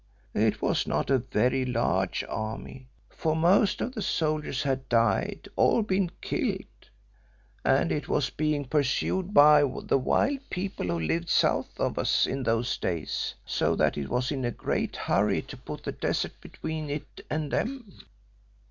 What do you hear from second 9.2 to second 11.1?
by the wild people who